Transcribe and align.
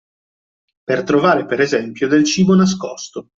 Per 0.83 1.03
trovare 1.03 1.45
per 1.45 1.59
esempio 1.59 2.07
del 2.07 2.25
cibo 2.25 2.55
nascosto. 2.55 3.27